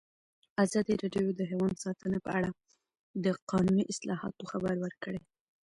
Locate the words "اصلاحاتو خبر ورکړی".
3.93-5.21